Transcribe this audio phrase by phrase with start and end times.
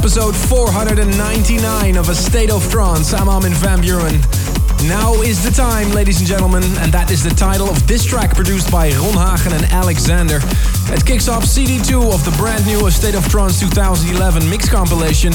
[0.00, 3.12] episode 499 of A State of Trance.
[3.12, 4.16] I'm Armin van Buuren.
[4.88, 8.34] Now is the time, ladies and gentlemen, and that is the title of this track
[8.34, 10.40] produced by Ron Hagen and Alexander.
[10.88, 15.34] It kicks off CD2 of the brand new A State of Trance 2011 mix compilation.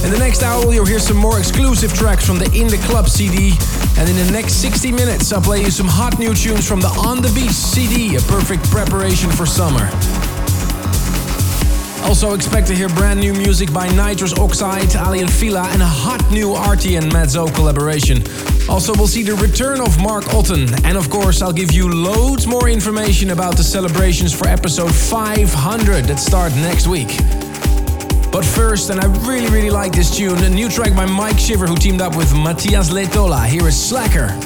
[0.00, 3.10] In the next hour, you'll hear some more exclusive tracks from the In the Club
[3.10, 3.52] CD.
[4.00, 6.88] And in the next 60 minutes, I'll play you some hot new tunes from the
[7.04, 9.84] On the Beach CD, a perfect preparation for summer.
[12.06, 15.86] Also expect to hear brand new music by Nitrous Oxide, Aly & Fila and a
[15.86, 18.22] hot new Arty and Matt Zo collaboration.
[18.68, 22.46] Also we'll see the return of Mark Otten and of course I'll give you loads
[22.46, 27.08] more information about the celebrations for episode 500 that start next week.
[28.30, 31.66] But first, and I really really like this tune, a new track by Mike Shiver
[31.66, 33.46] who teamed up with Matias Lehtola.
[33.46, 34.45] Here is Slacker.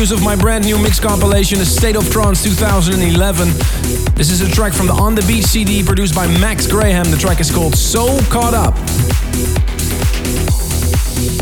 [0.00, 3.48] Previews of my brand new mix compilation, A State of Trance 2011.
[4.14, 7.04] This is a track from the On The Beach CD produced by Max Graham.
[7.10, 8.78] The track is called So Caught Up.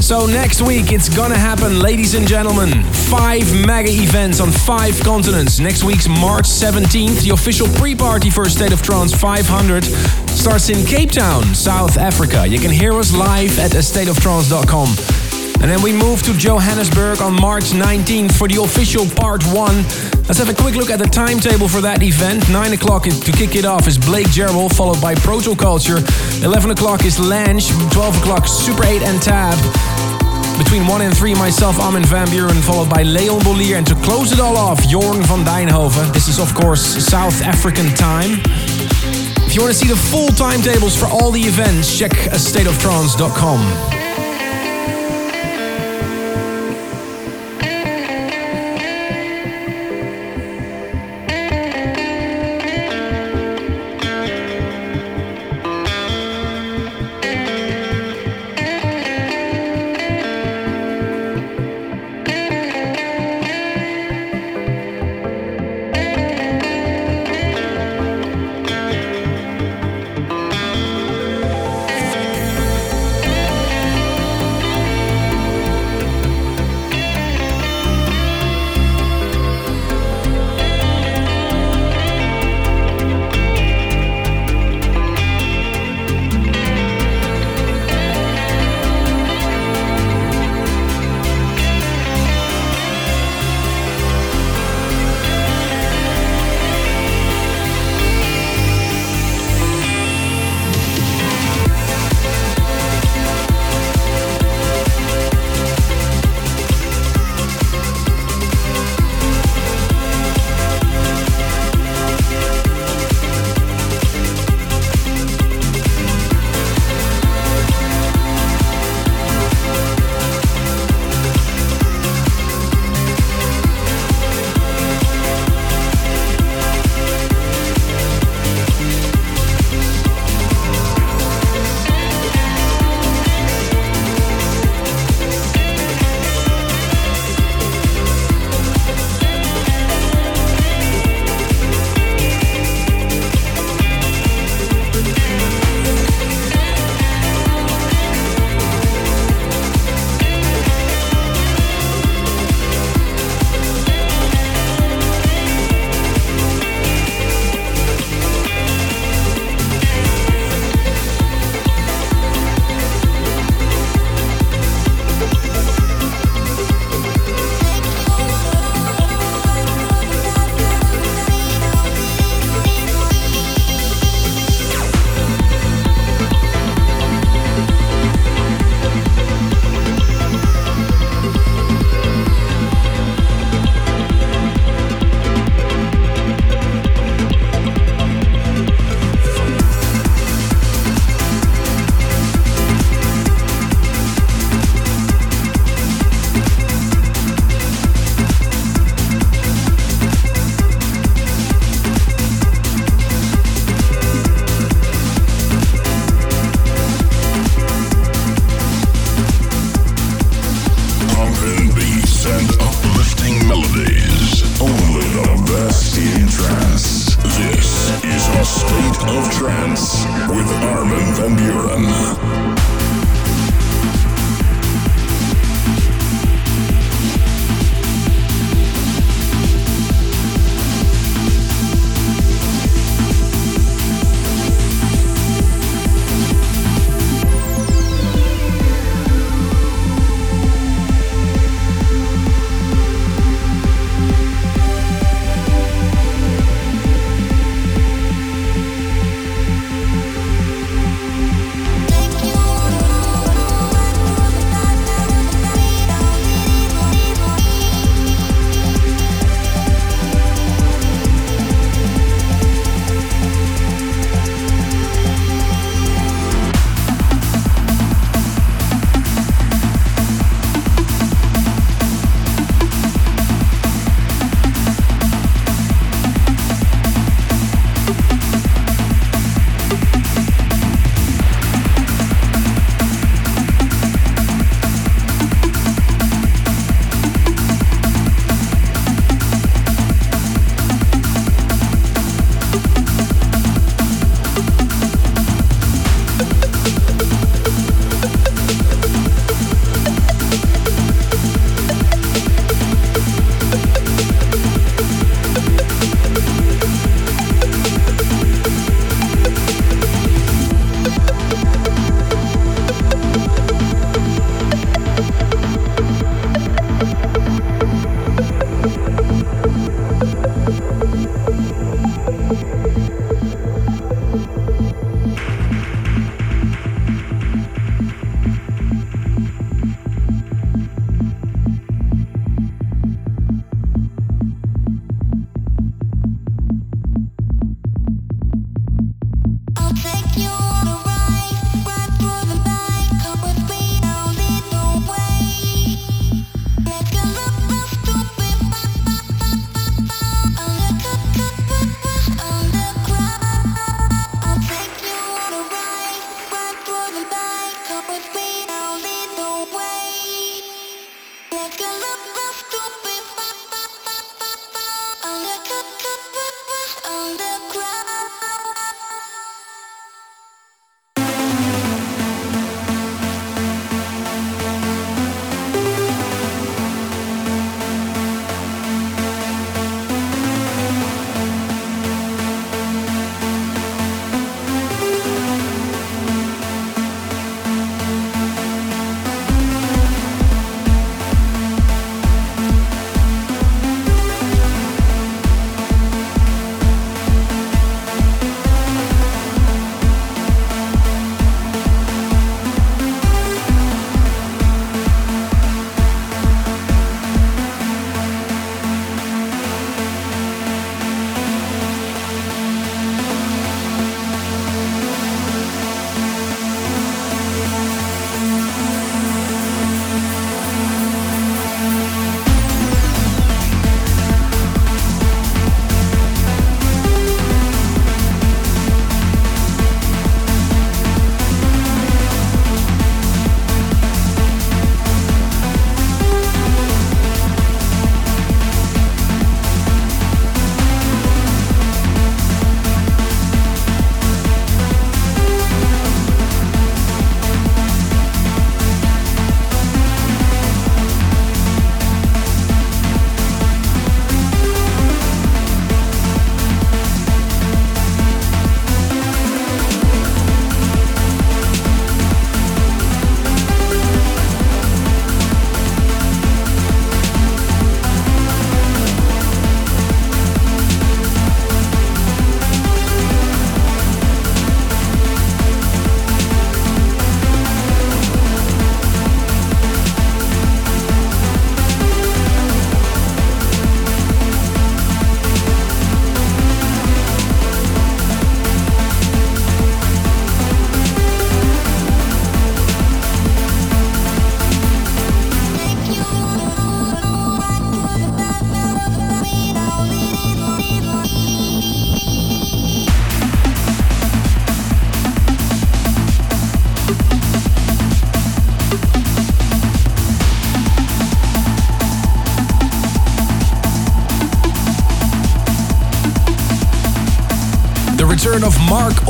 [0.03, 2.83] So next week it's gonna happen, ladies and gentlemen.
[3.09, 5.61] Five mega events on five continents.
[5.61, 9.85] Next week's March 17th, the official pre-party for State of Trance 500
[10.31, 12.45] starts in Cape Town, South Africa.
[12.45, 15.18] You can hear us live at astateoftrance.com.
[15.61, 19.83] And then we move to Johannesburg on March 19th for the official part one.
[20.27, 22.49] Let's have a quick look at the timetable for that event.
[22.49, 25.99] 9 o'clock to kick it off is Blake Jarrell, followed by Protoculture.
[26.45, 27.61] 11 o'clock is Lange.
[27.91, 29.59] 12 o'clock, Super 8 and Tab.
[30.59, 33.77] Between 1 and 3, myself, Armin van Buuren, followed by Leon Bolier.
[33.77, 36.13] And to close it all off, Jorn van Deynhoven.
[36.13, 38.41] This is, of course, South African time.
[39.47, 43.98] If you want to see the full timetables for all the events, check stateoftrance.com.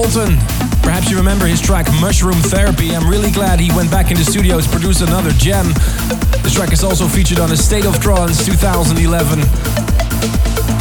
[0.05, 0.15] of
[0.83, 2.95] Perhaps you remember his track Mushroom Therapy.
[2.95, 5.67] I'm really glad he went back in the studio to produce another gem.
[6.43, 9.41] This track is also featured on a State of Trance 2011.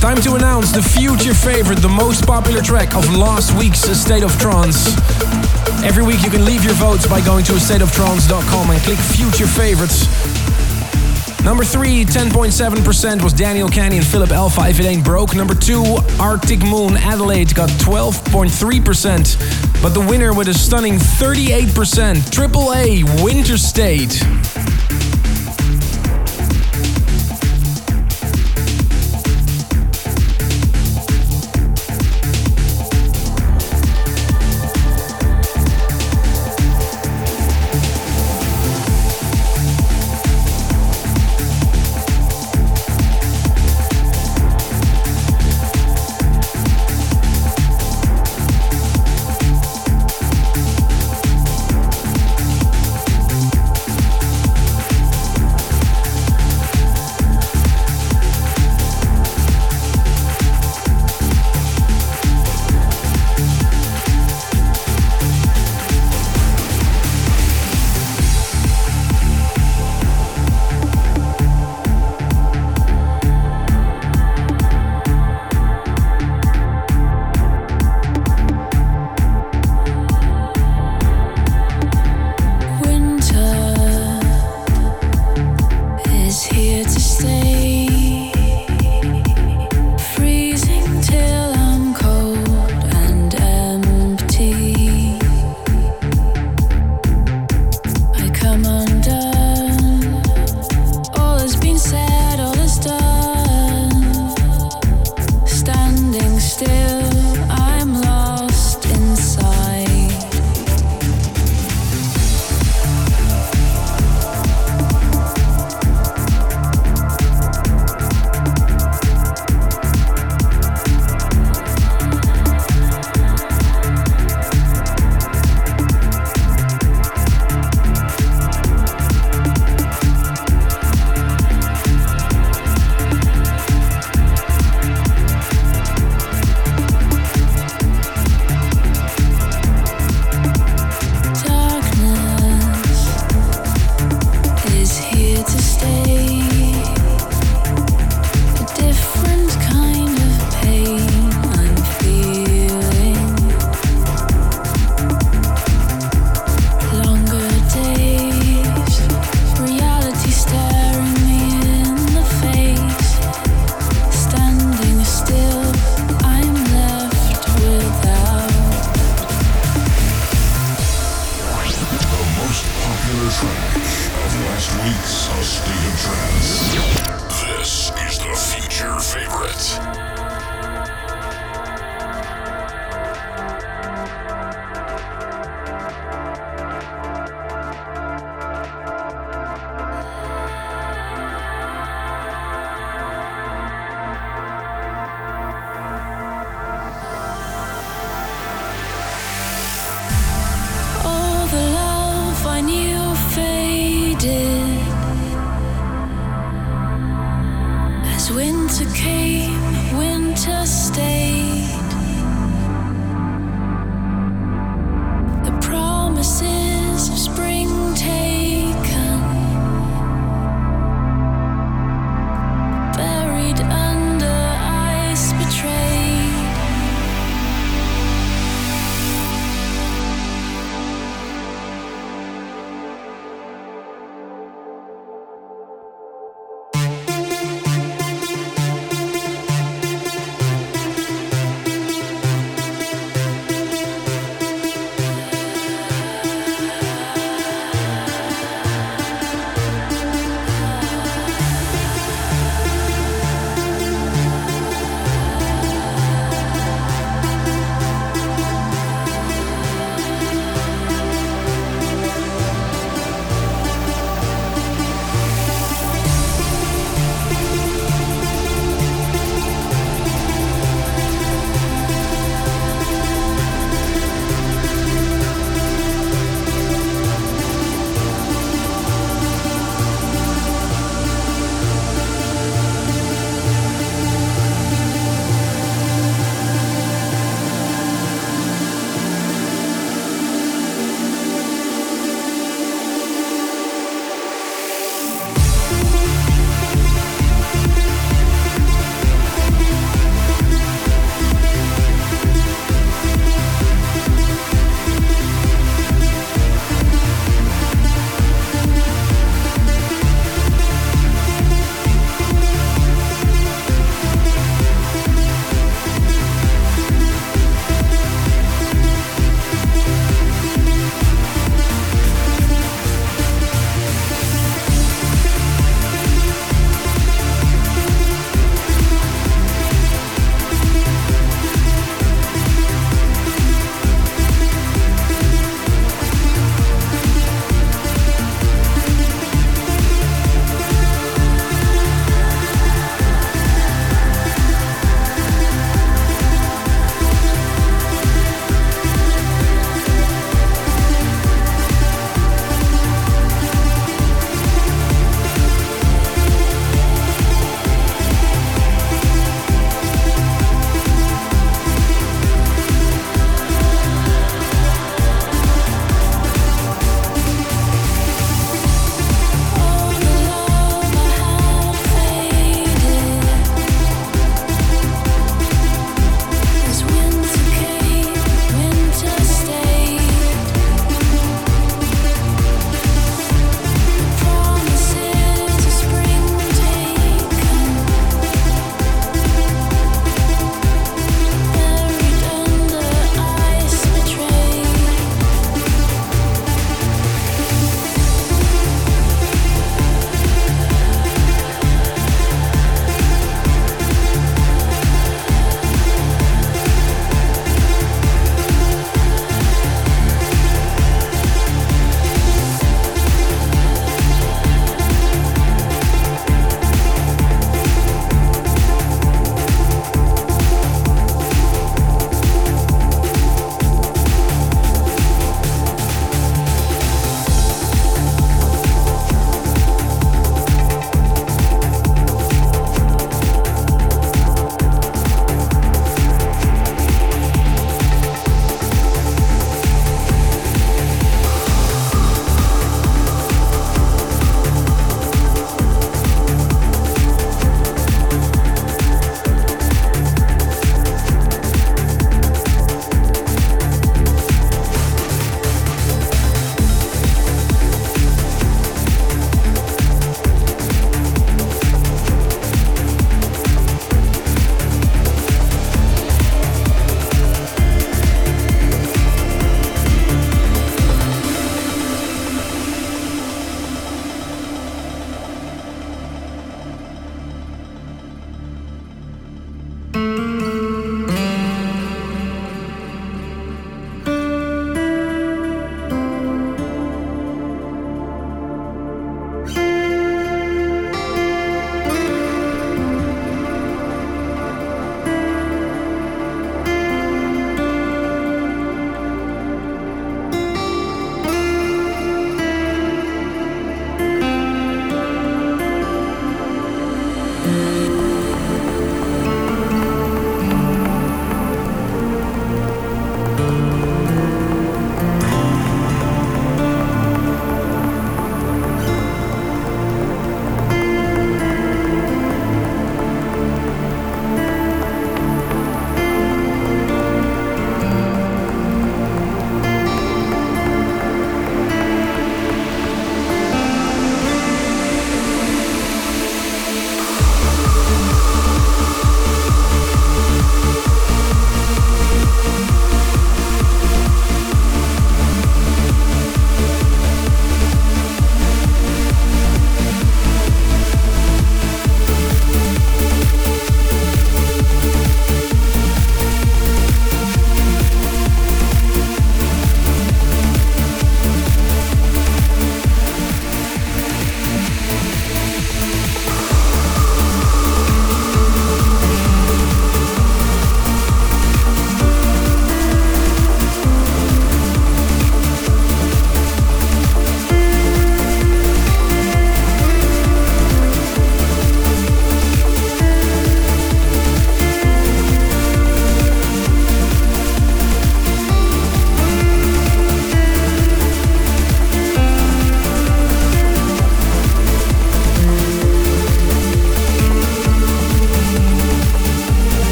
[0.00, 4.32] Time to announce the future favorite, the most popular track of last week's State of
[4.40, 4.96] Trance.
[5.84, 10.31] Every week you can leave your votes by going to stateoftrance.com and click future favorites.
[11.44, 15.34] Number three, 10.7% was Daniel Kandi and Phillip Alder, If It Ain't Broke.
[15.34, 19.82] Number two, Arctic Moon Adelaide got 12.3%.
[19.82, 24.12] But the winner with a stunning 38%, Triple A Winter Stayed.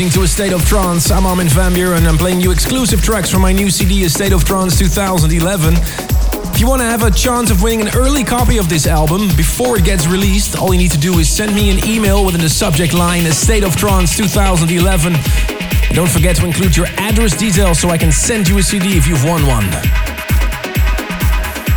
[0.00, 1.10] Listening to A State of Trance.
[1.10, 4.08] I'm Armin van Buuren and I'm playing you exclusive tracks from my new CD, A
[4.08, 5.74] State of Trance 2011.
[5.74, 9.28] If you want to have a chance of winning an early copy of this album
[9.36, 12.40] before it gets released, all you need to do is send me an email within
[12.40, 15.12] the subject line, A State of Trance 2011.
[15.12, 18.96] And don't forget to include your address details so I can send you a CD
[18.96, 19.68] if you've won one.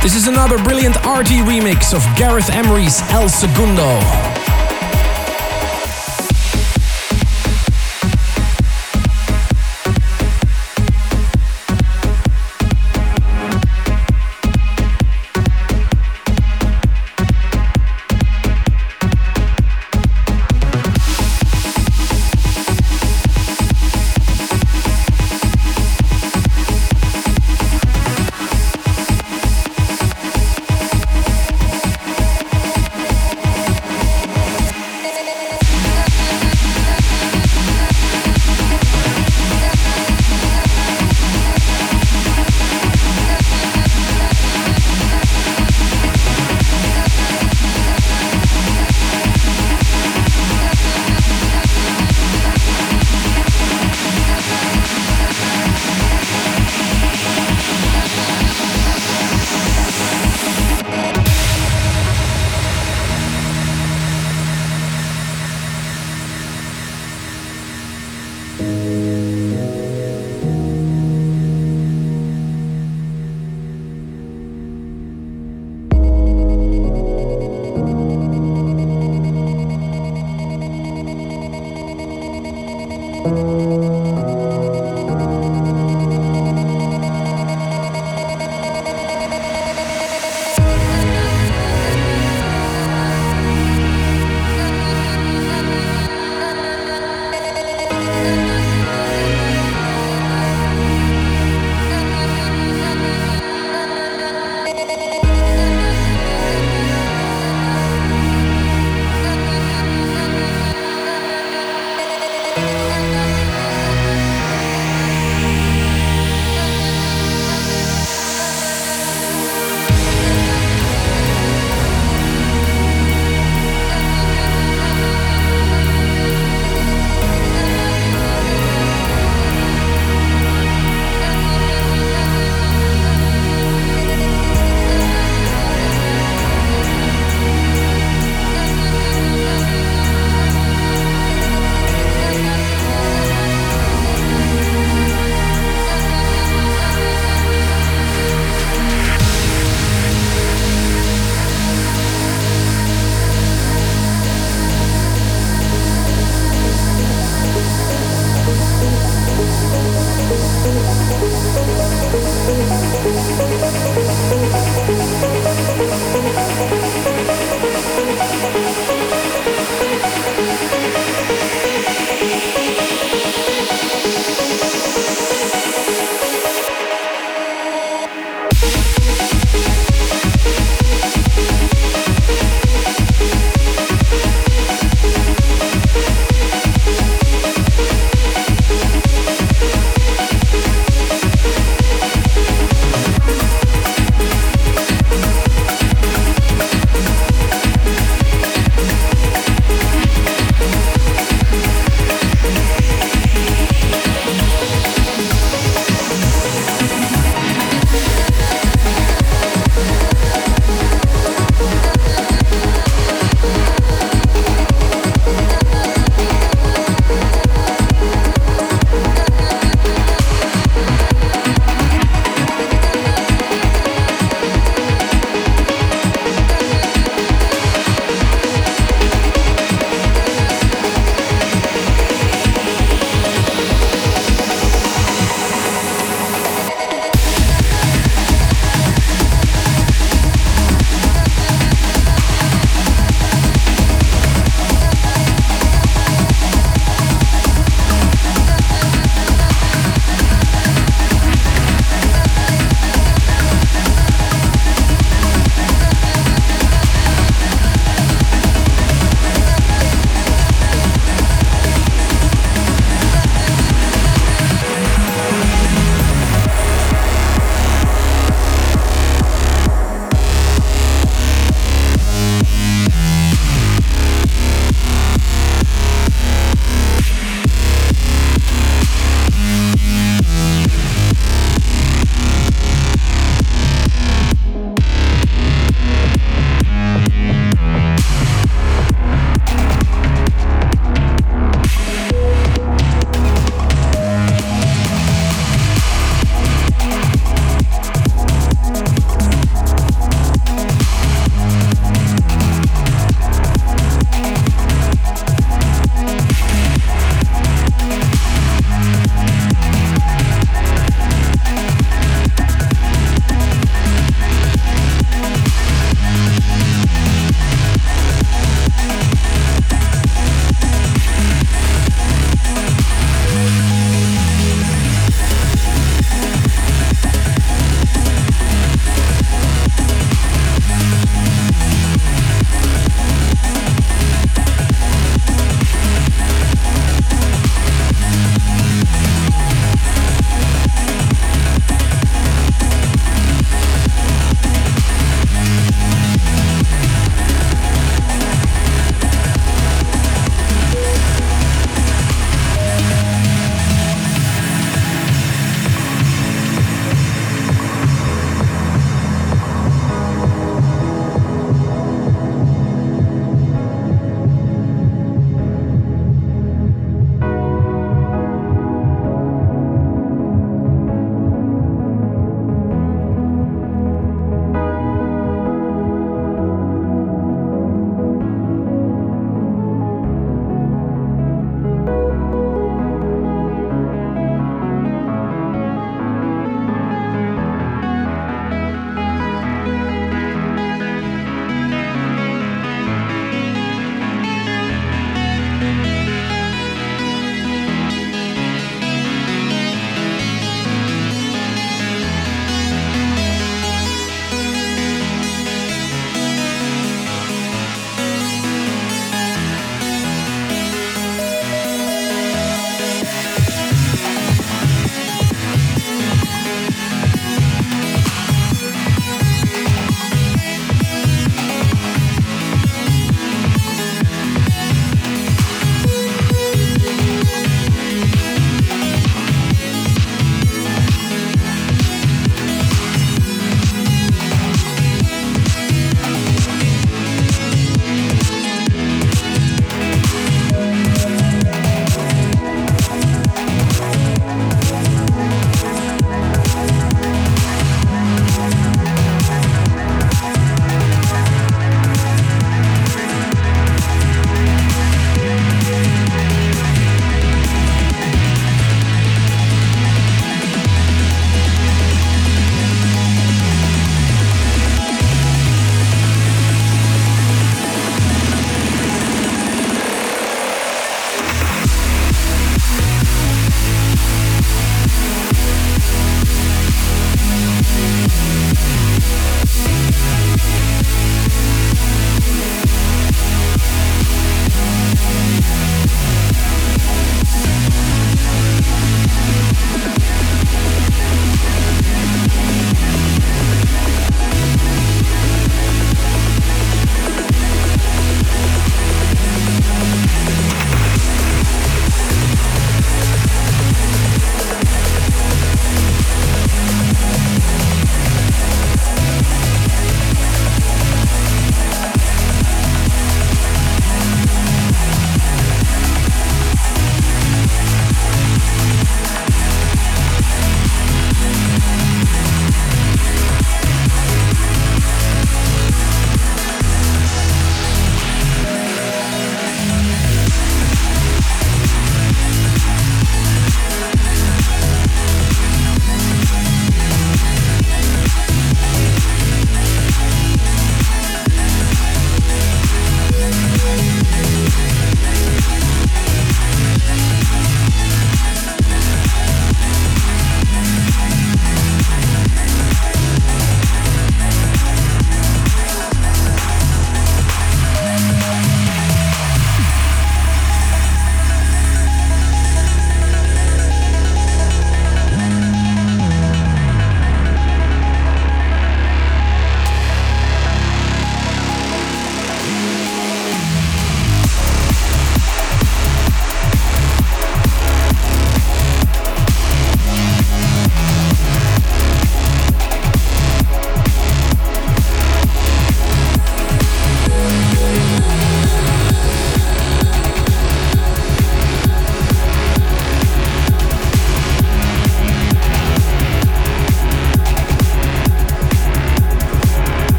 [0.00, 4.31] This is another brilliant Arty remix of Gareth Emery's El Segundo.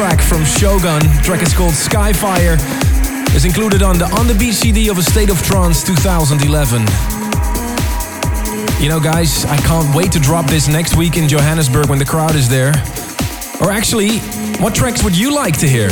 [0.00, 1.02] Track from Shogun.
[1.02, 2.56] The track is called Skyfire.
[3.36, 6.80] Is included on the On the Beach CD of A State of Trance 2011.
[8.82, 12.06] You know, guys, I can't wait to drop this next week in Johannesburg when the
[12.06, 12.70] crowd is there.
[13.60, 14.20] Or actually,
[14.62, 15.90] what tracks would you like to hear?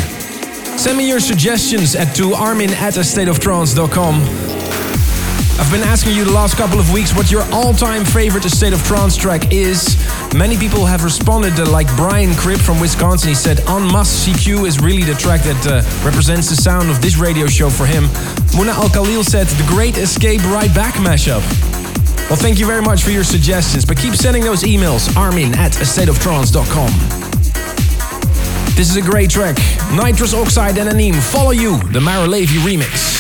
[0.79, 4.15] Send me your suggestions at to armin at astateoftrance.com.
[5.61, 8.83] I've been asking you the last couple of weeks what your all-time favorite State of
[8.85, 9.99] Trance track is.
[10.37, 13.31] Many people have responded, uh, like Brian Cribb from Wisconsin.
[13.31, 17.01] He said, En Masse CQ is really the track that uh, represents the sound of
[17.01, 18.05] this radio show for him.
[18.55, 21.41] Muna Al Khalil said, The Great Escape Right Back mashup.
[22.29, 25.73] Well, thank you very much for your suggestions, but keep sending those emails, armin at
[25.73, 26.91] astateoftrance.com.
[28.77, 29.57] This is a great track.
[29.93, 33.18] Nitrous Oxide and Anim, Follow You, the Mara Levy remix.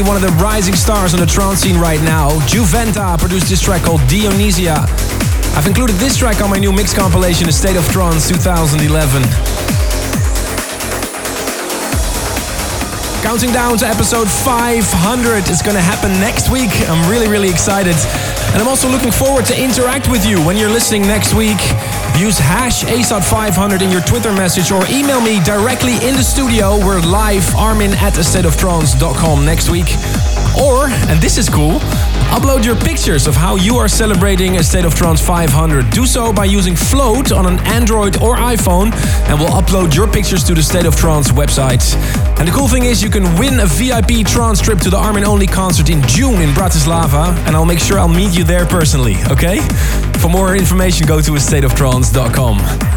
[0.00, 2.30] One of the rising stars on the trance scene right now.
[2.48, 4.86] Juventa produced this track called Dionysia.
[5.52, 9.22] I've included this track on my new mix compilation, A State of Trance 2011.
[13.22, 16.70] Counting down to episode 500 is going to happen next week.
[16.88, 17.96] I'm really, really excited.
[18.54, 21.60] And I'm also looking forward to interact with you when you're listening next week.
[22.18, 26.78] Use hash ASOT500 in your Twitter message or email me directly in the studio.
[26.78, 29.86] We're live, armin at astateoftrance.com next week.
[30.60, 31.78] Or, and this is cool,
[32.28, 35.90] upload your pictures of how you are celebrating a State of Trance 500.
[35.90, 38.92] Do so by using Float on an Android or iPhone,
[39.28, 41.94] and we'll upload your pictures to the State of Trance website.
[42.38, 45.24] And the cool thing is, you can win a VIP trance trip to the Armin
[45.24, 49.16] Only concert in June in Bratislava, and I'll make sure I'll meet you there personally,
[49.30, 49.60] okay?
[50.22, 52.91] For more information, go to astateoftrance.com.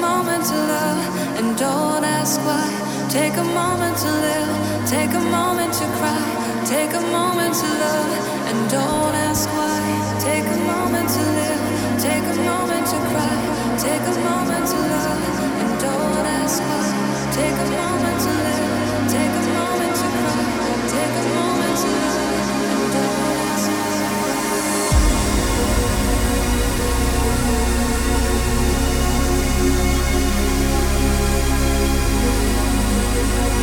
[0.00, 1.00] moment to love
[1.38, 2.68] and don't ask why.
[3.08, 4.50] Take a moment to live,
[4.88, 6.24] take a moment to cry.
[6.66, 8.10] Take a moment to love
[8.48, 9.82] and don't ask why.
[10.20, 11.62] Take a moment to live,
[12.00, 13.36] take a moment to cry.
[13.78, 15.22] Take a moment to love
[15.60, 16.86] and don't ask why.
[17.38, 18.72] Take a moment to live,
[19.14, 20.42] take a moment to cry.
[20.94, 22.32] Take a moment to love
[22.72, 24.24] and don't ask why.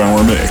[0.00, 0.47] Hour mix.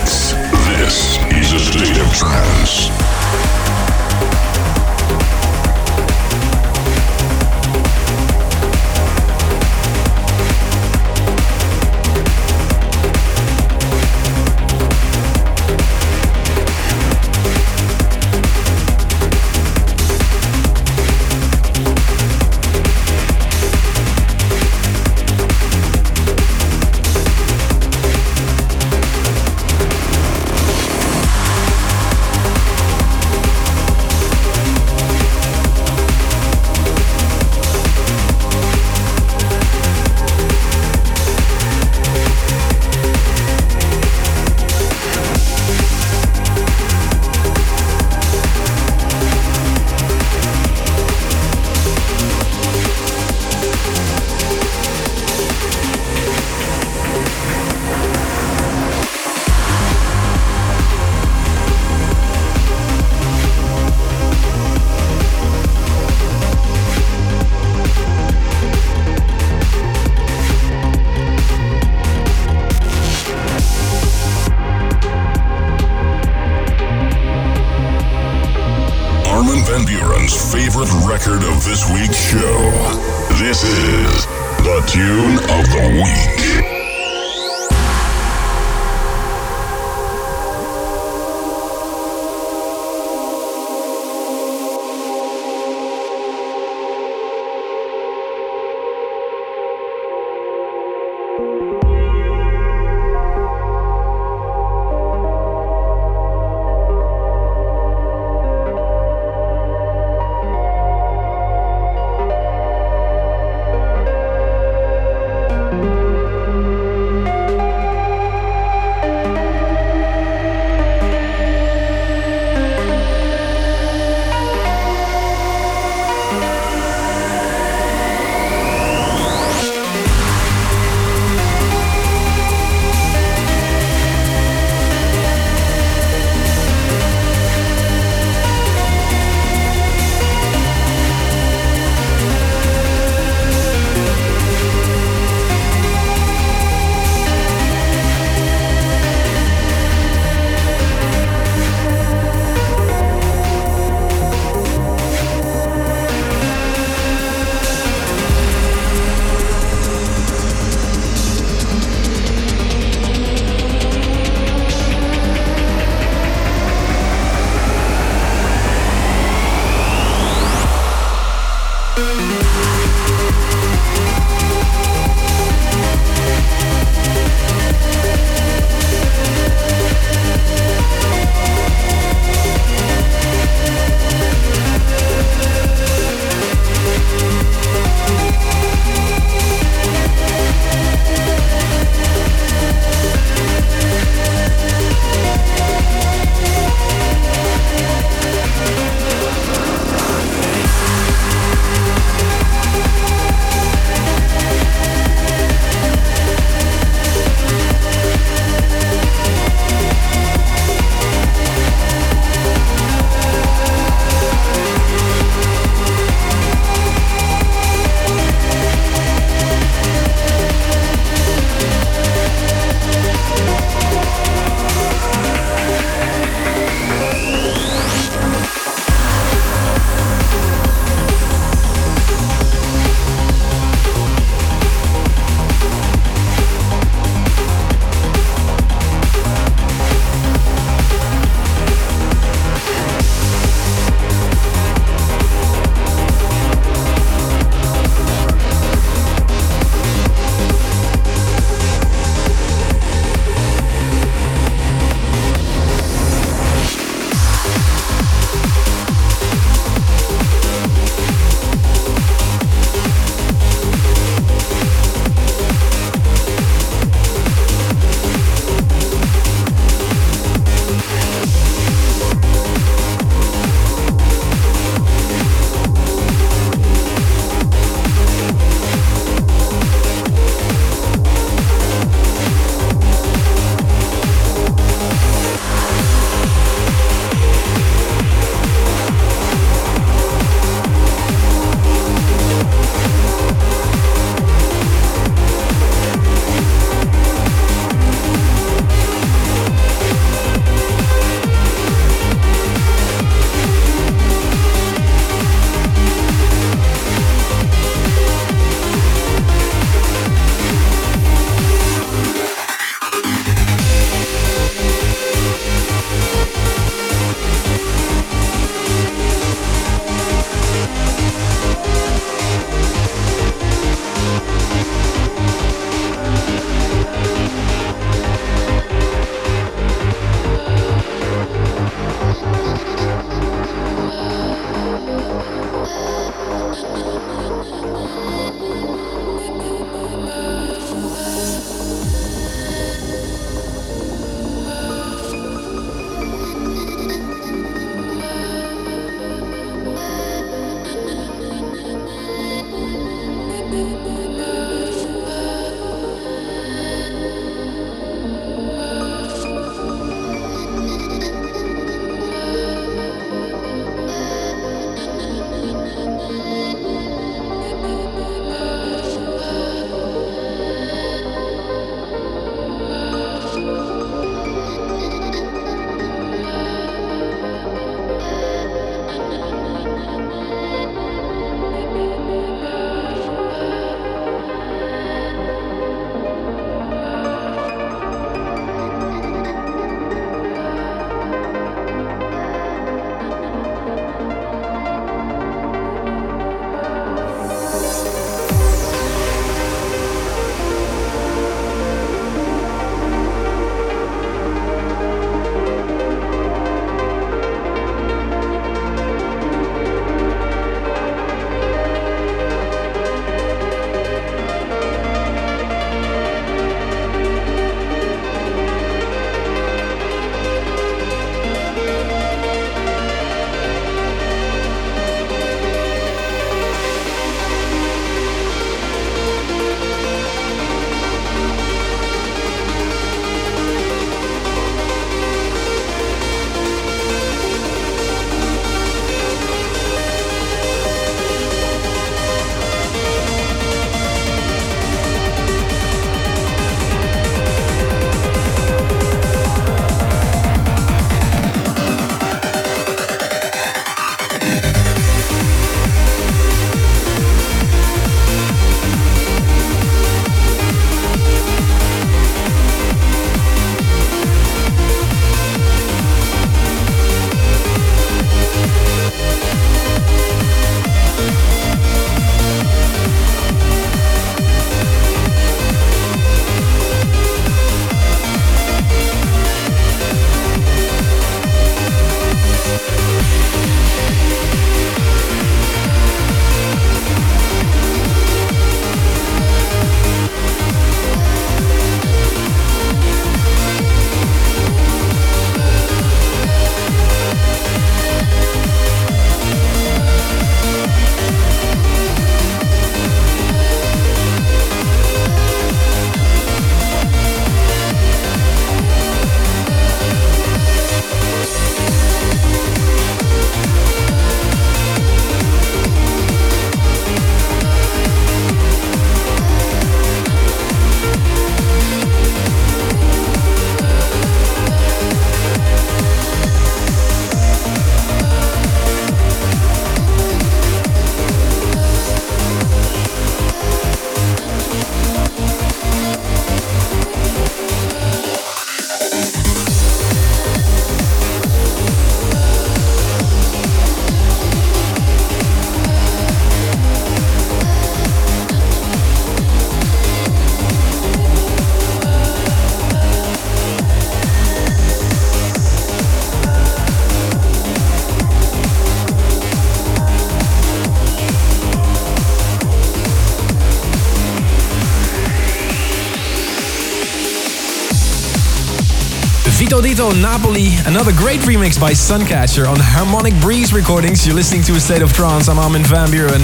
[569.94, 574.06] Napoli, another great remix by Suncatcher on Harmonic Breeze recordings.
[574.06, 575.30] You're listening to A State of Trance.
[575.30, 576.24] I'm Armin van Buuren.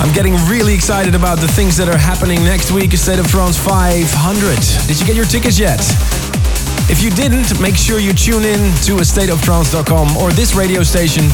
[0.00, 3.26] I'm getting really excited about the things that are happening next week, A State of
[3.26, 4.86] Trance 500.
[4.86, 5.80] Did you get your tickets yet?
[6.92, 11.24] If you didn't, make sure you tune in to astateoftrance.com or this radio station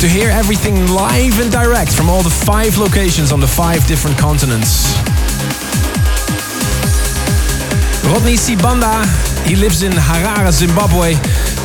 [0.00, 4.18] to hear everything live and direct from all the five locations on the five different
[4.18, 4.92] continents.
[8.04, 11.14] Rodney Sibanda, he lives in Harare, Zimbabwe.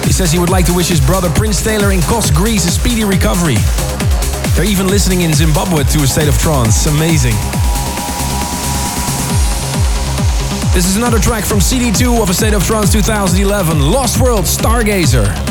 [0.05, 2.71] He says he would like to wish his brother Prince Taylor in Kos, Greece a
[2.71, 3.57] speedy recovery.
[4.55, 6.85] They're even listening in Zimbabwe to a state of trance.
[6.85, 7.35] Amazing.
[10.73, 15.50] This is another track from CD2 of A State of Trance 2011, Lost World Stargazer.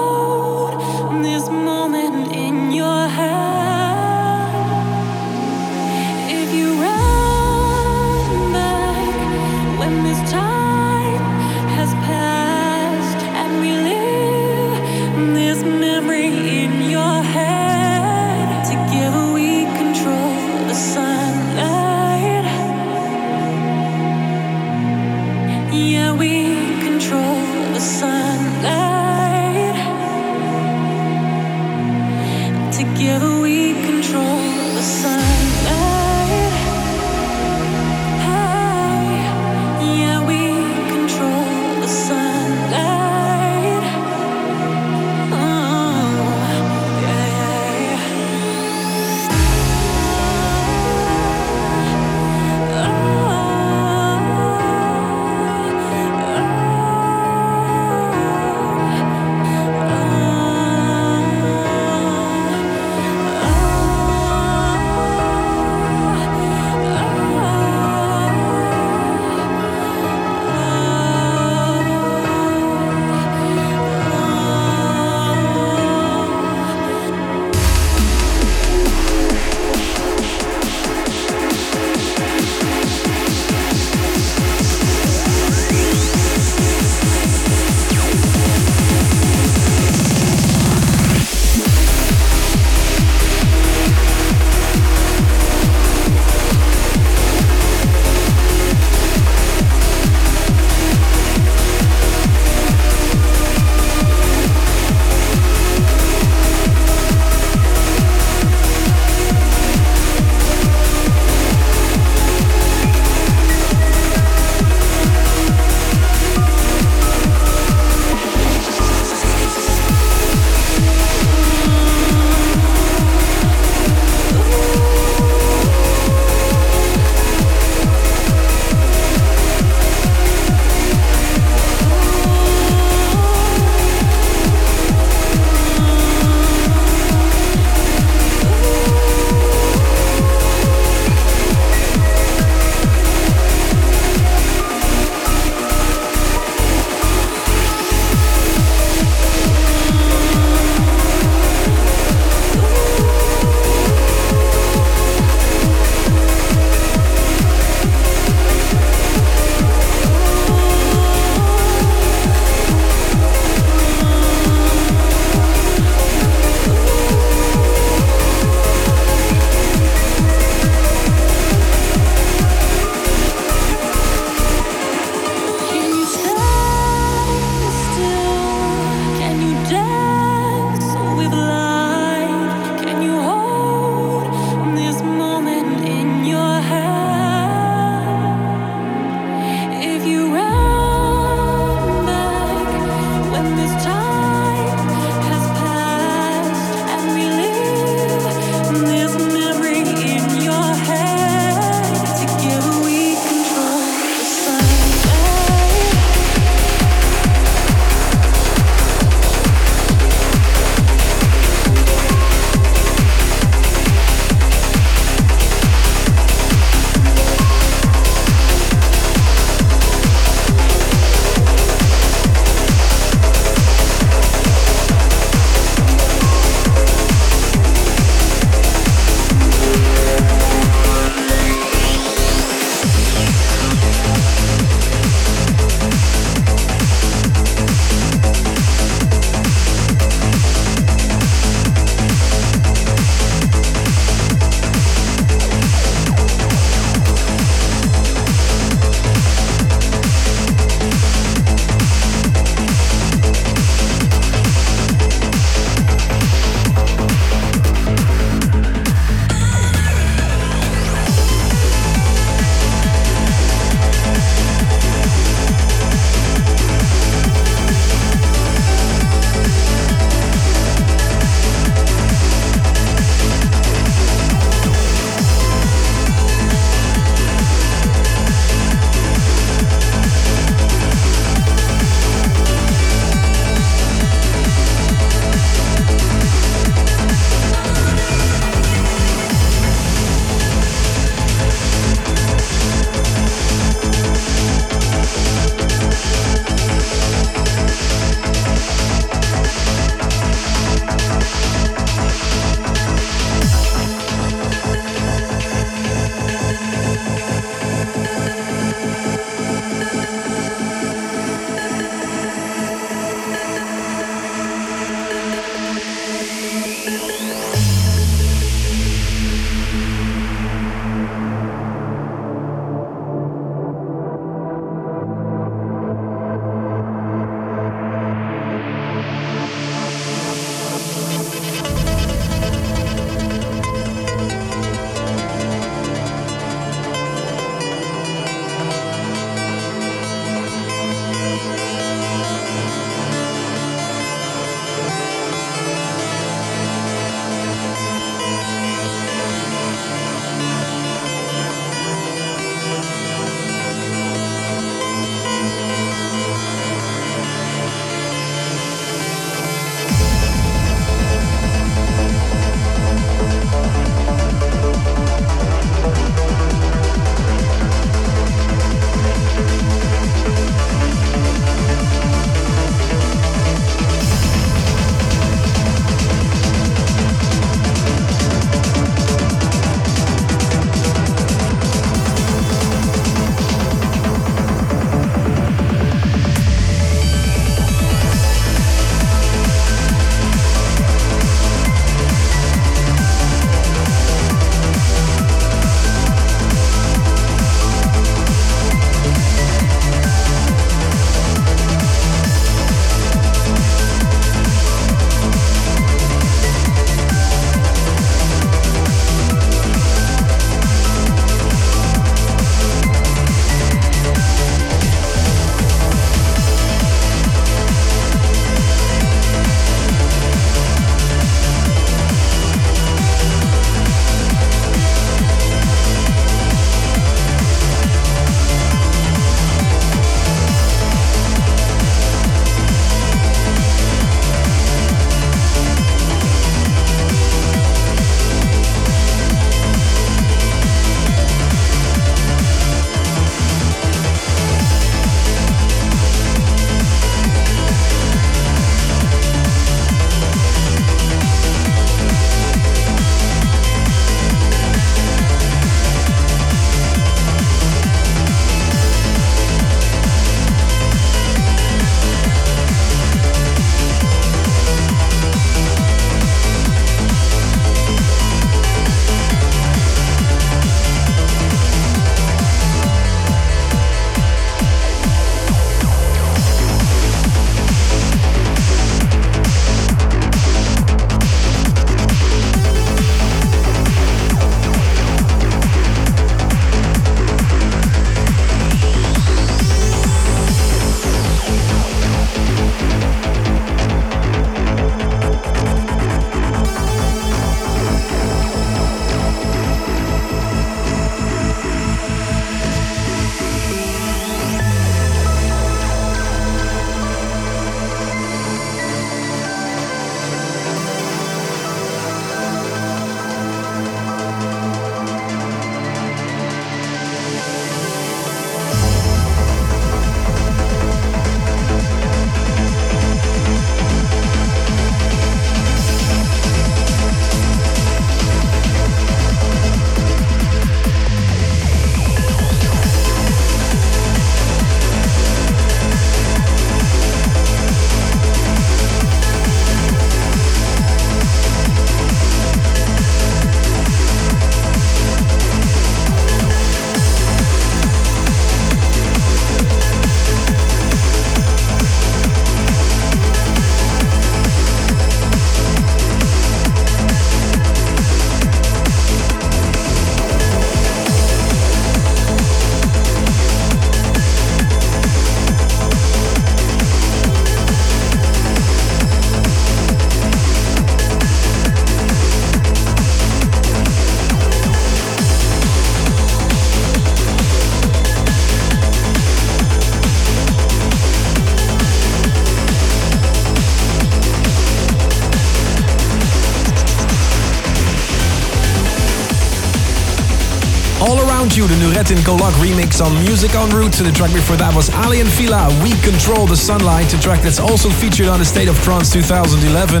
[591.60, 593.92] You the Nurettin Kolak remix on Music en Route.
[593.94, 597.42] To the track before that was Aly and Fila, We Control the Sunlight, the track
[597.42, 600.00] that's also featured on the State of Trance 2011.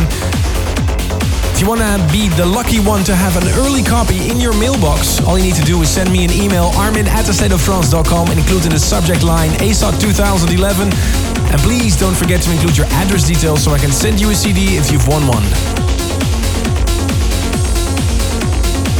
[1.52, 4.56] If you want to be the lucky one to have an early copy in your
[4.56, 8.38] mailbox, all you need to do is send me an email, armin at thestateoftrance.com, and
[8.40, 10.88] include in the subject line ASOT 2011.
[10.88, 14.34] And please don't forget to include your address details so I can send you a
[14.34, 15.89] CD if you've won one.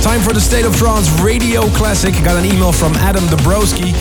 [0.03, 2.15] Time for the State of Trance Radio Classic.
[2.25, 3.93] Got an email from Adam Dabrowski.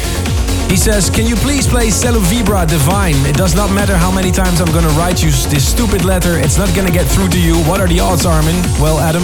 [0.72, 3.16] He says, Can you please play Cello Vibra Divine?
[3.26, 6.58] It does not matter how many times I'm gonna write you this stupid letter, it's
[6.58, 7.56] not gonna get through to you.
[7.64, 8.56] What are the odds, Armin?
[8.80, 9.24] Well, Adam,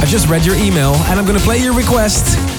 [0.00, 2.55] I've just read your email and I'm gonna play your request.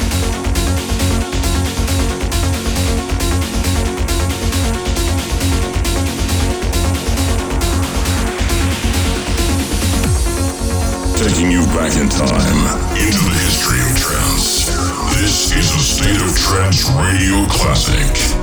[11.47, 14.65] Taking you back in time into the history of trance.
[15.15, 18.36] This is a State of Trance Radio Classic.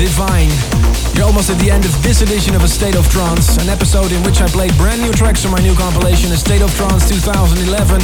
[0.00, 0.48] Divine.
[1.12, 4.12] You're almost at the end of this edition of A State of Trance, an episode
[4.12, 7.04] in which I played brand new tracks from my new compilation, A State of Trance
[7.04, 8.00] 2011.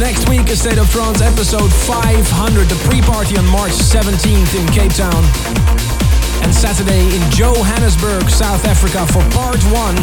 [0.00, 4.96] Next week, A State of Trance episode 500, the pre-party on March 17th in Cape
[4.96, 5.20] Town.
[6.40, 10.00] And Saturday in Johannesburg, South Africa for part one.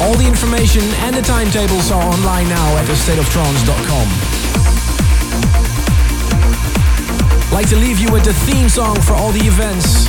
[0.00, 4.31] All the information and the timetables are online now at astateoftrance.com.
[7.52, 10.08] Like to leave you with the theme song for all the events.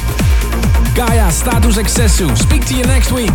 [0.96, 2.38] Gaia Status Excessu.
[2.38, 3.32] Speak to you next week.